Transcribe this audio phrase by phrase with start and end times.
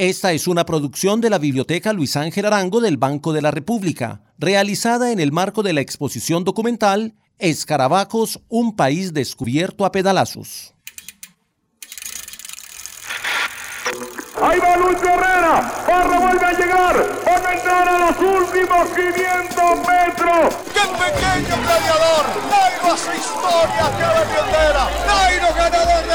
[0.00, 4.22] Esta es una producción de la Biblioteca Luis Ángel Arango del Banco de la República,
[4.38, 10.72] realizada en el marco de la exposición documental Escarabajos, un país descubierto a pedalazos.
[14.40, 15.84] Ahí va Luis Herrera.
[15.86, 17.22] Barra vuelve a llegar.
[17.26, 20.54] Van a entrar a los últimos 500 metros.
[20.72, 22.24] ¡Qué pequeño gladiador!
[22.48, 26.09] Nairo hace historia que la Nairo ganador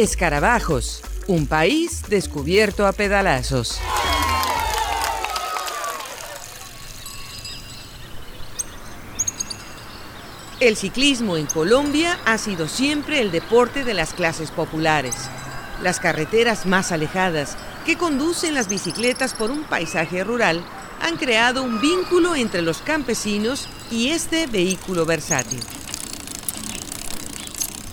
[0.00, 3.78] Escarabajos, un país descubierto a pedalazos.
[10.58, 15.14] El ciclismo en Colombia ha sido siempre el deporte de las clases populares.
[15.82, 20.64] Las carreteras más alejadas que conducen las bicicletas por un paisaje rural
[21.02, 25.60] han creado un vínculo entre los campesinos y este vehículo versátil.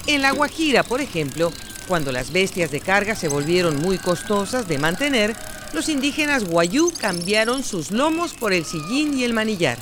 [0.06, 1.52] En La Guajira, por ejemplo,
[1.88, 5.36] cuando las bestias de carga se volvieron muy costosas de mantener,
[5.74, 9.78] los indígenas guayú cambiaron sus lomos por el sillín y el manillar.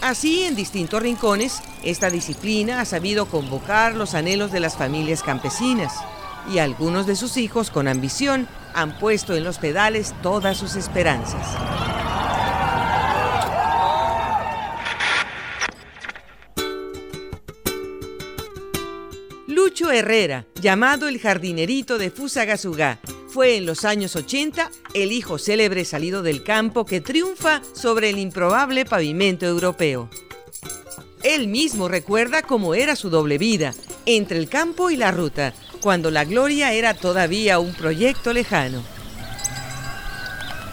[0.00, 5.92] Así, en distintos rincones, esta disciplina ha sabido convocar los anhelos de las familias campesinas
[6.50, 11.99] y algunos de sus hijos con ambición han puesto en los pedales todas sus esperanzas.
[19.92, 26.22] Herrera, llamado el jardinerito de Fusagasugá, fue en los años 80 el hijo célebre salido
[26.22, 30.10] del campo que triunfa sobre el improbable pavimento europeo.
[31.22, 33.74] Él mismo recuerda cómo era su doble vida,
[34.06, 38.82] entre el campo y la ruta, cuando la gloria era todavía un proyecto lejano.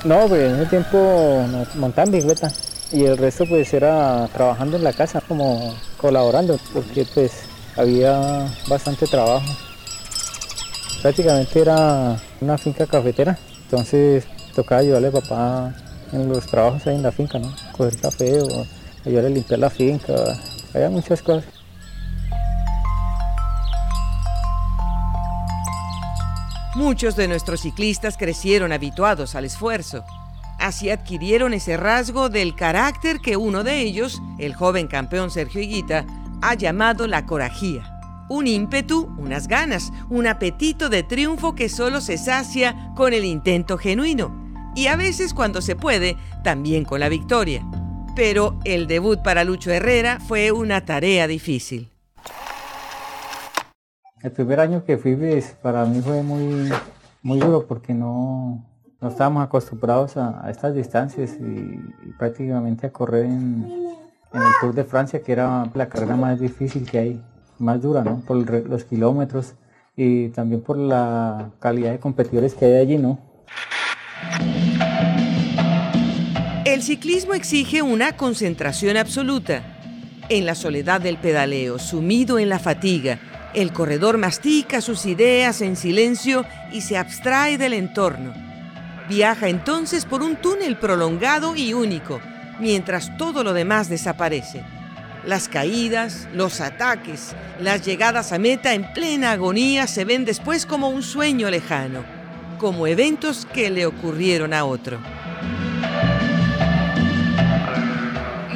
[0.04, 1.46] No, pues en ese tiempo
[1.76, 2.52] montaban bicicleta
[2.92, 7.47] y el resto pues era trabajando en la casa como colaborando, porque pues
[7.78, 9.46] había bastante trabajo.
[11.02, 14.26] Prácticamente era una finca cafetera, entonces
[14.56, 15.76] tocaba ayudarle a papá
[16.12, 17.54] en los trabajos ahí en la finca, ¿no?
[17.74, 18.66] Coger café o
[19.06, 20.14] ayudarle a limpiar la finca,
[20.74, 21.46] había muchas cosas.
[26.76, 30.04] Muchos de nuestros ciclistas crecieron habituados al esfuerzo.
[30.60, 36.06] Así adquirieron ese rasgo del carácter que uno de ellos, el joven campeón Sergio Higuita,
[36.42, 37.84] ha llamado la corajía.
[38.30, 43.78] Un ímpetu, unas ganas, un apetito de triunfo que solo se sacia con el intento
[43.78, 44.48] genuino.
[44.76, 47.66] Y a veces cuando se puede, también con la victoria.
[48.16, 51.90] Pero el debut para Lucho Herrera fue una tarea difícil.
[54.22, 56.70] El primer año que fui, pues, para mí fue muy,
[57.22, 58.66] muy duro porque no,
[59.00, 61.80] no estábamos acostumbrados a, estas distancias y,
[62.18, 63.88] prácticamente a correr en,
[64.38, 67.22] en el Tour de Francia, que era la carrera más difícil que hay,
[67.60, 68.22] más dura, ¿no?
[68.22, 69.56] Por los kilómetros
[69.96, 73.20] y también por la calidad de competidores que hay allí, ¿no?
[76.66, 79.64] El ciclismo exige una concentración absoluta.
[80.30, 83.20] En la soledad del pedaleo, sumido en la fatiga,
[83.54, 88.34] el corredor mastica sus ideas en silencio y se abstrae del entorno.
[89.10, 92.20] Viaja entonces por un túnel prolongado y único,
[92.60, 94.64] mientras todo lo demás desaparece.
[95.26, 100.90] Las caídas, los ataques, las llegadas a meta en plena agonía se ven después como
[100.90, 102.04] un sueño lejano,
[102.60, 105.00] como eventos que le ocurrieron a otro.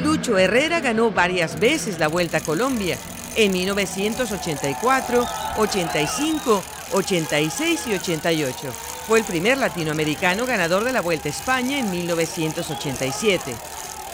[0.02, 2.96] Lucho Herrera ganó varias veces la Vuelta a Colombia,
[3.36, 5.26] en 1984,
[5.56, 6.62] 85,
[6.92, 8.72] 86 y 88.
[9.06, 13.54] Fue el primer latinoamericano ganador de la Vuelta a España en 1987.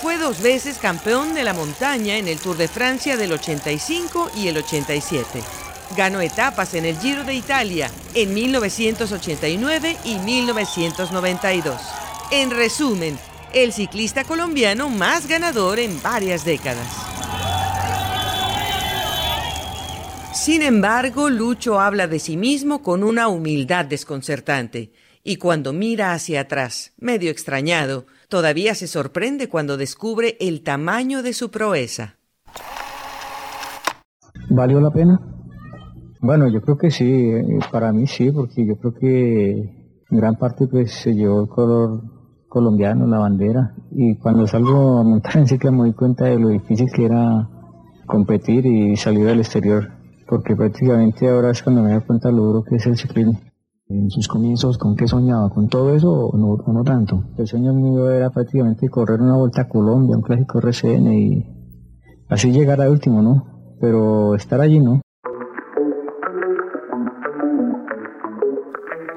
[0.00, 4.46] Fue dos veces campeón de la montaña en el Tour de Francia del 85 y
[4.46, 5.42] el 87.
[5.96, 11.80] Ganó etapas en el Giro de Italia en 1989 y 1992.
[12.30, 13.18] En resumen,
[13.52, 16.86] el ciclista colombiano más ganador en varias décadas.
[20.32, 24.92] Sin embargo, Lucho habla de sí mismo con una humildad desconcertante
[25.24, 31.32] y cuando mira hacia atrás, medio extrañado, todavía se sorprende cuando descubre el tamaño de
[31.32, 32.16] su proeza.
[34.50, 35.20] ¿Valió la pena?
[36.20, 40.66] Bueno, yo creo que sí, eh, para mí sí, porque yo creo que gran parte
[40.66, 42.02] pues se llevó el color
[42.48, 46.48] colombiano, la bandera, y cuando salgo a montar en cicla me doy cuenta de lo
[46.48, 47.48] difícil que era
[48.06, 49.92] competir y salir al exterior,
[50.26, 53.38] porque prácticamente ahora es cuando me doy cuenta lo duro que es el ciclismo
[53.90, 55.48] en sus comienzos, ¿con qué soñaba?
[55.48, 57.24] ¿Con todo eso o no, no tanto?
[57.38, 61.46] El sueño mío era prácticamente correr una vuelta a Colombia, un clásico RCN y
[62.28, 63.76] así llegar a último, ¿no?
[63.80, 65.00] Pero estar allí, ¿no?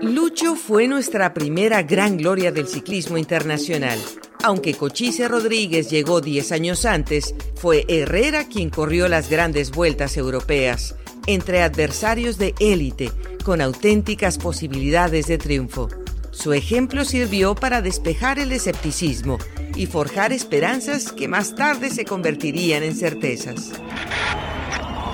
[0.01, 3.99] Lucho fue nuestra primera gran gloria del ciclismo internacional.
[4.43, 10.95] Aunque Cochise Rodríguez llegó 10 años antes, fue Herrera quien corrió las grandes vueltas europeas,
[11.27, 13.11] entre adversarios de élite,
[13.43, 15.89] con auténticas posibilidades de triunfo.
[16.31, 19.37] Su ejemplo sirvió para despejar el escepticismo
[19.75, 23.71] y forjar esperanzas que más tarde se convertirían en certezas.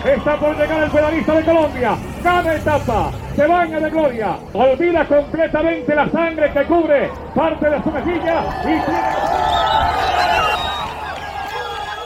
[0.06, 1.98] Está por llegar el pedalista de Colombia.
[2.24, 4.38] Cada etapa se baña de gloria.
[4.54, 8.80] Olvida completamente la sangre que cubre parte de su mejilla y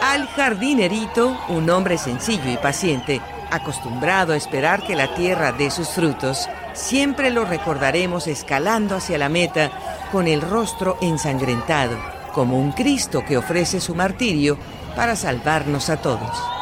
[0.03, 3.21] Al jardinerito, un hombre sencillo y paciente,
[3.51, 9.29] acostumbrado a esperar que la tierra dé sus frutos, siempre lo recordaremos escalando hacia la
[9.29, 9.71] meta
[10.11, 11.97] con el rostro ensangrentado,
[12.33, 14.57] como un Cristo que ofrece su martirio
[14.95, 16.61] para salvarnos a todos.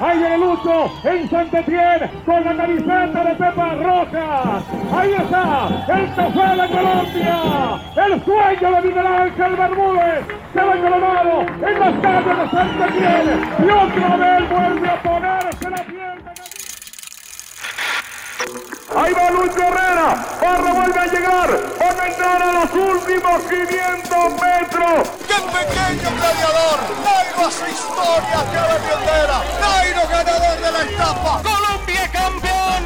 [0.00, 4.64] Ahí viene Lucho en Santetién con la camiseta de Pepa Rojas.
[4.92, 7.38] Ahí está el trofeo de Colombia.
[7.94, 13.26] El sueño de Miguel Ángel Bermúdez se ve coronado en las calles de Santetién.
[13.60, 16.32] Y otra vez vuelve a ponerse la piel de
[18.96, 20.38] Ahí va Lucho Herrera.
[20.40, 21.50] Barra vuelve a llegar.
[21.80, 25.08] Van a entrar a los últimos 500 metros.
[25.26, 26.78] ¡Qué pequeño gladiador!
[27.02, 29.42] Nairo hace historia la bandera.
[29.60, 31.42] Nairo ganador de la etapa.
[31.42, 32.84] Colombia campeón.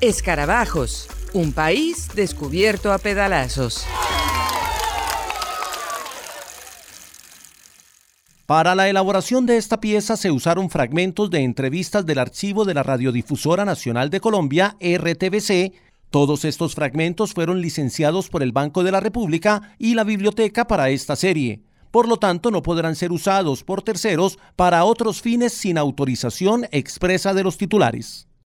[0.00, 3.86] Escarabajos, un país descubierto a pedalazos.
[8.46, 12.84] Para la elaboración de esta pieza se usaron fragmentos de entrevistas del archivo de la
[12.84, 15.72] Radiodifusora Nacional de Colombia, RTBC.
[16.10, 20.90] Todos estos fragmentos fueron licenciados por el Banco de la República y la biblioteca para
[20.90, 21.64] esta serie.
[21.90, 27.34] Por lo tanto, no podrán ser usados por terceros para otros fines sin autorización expresa
[27.34, 28.28] de los titulares.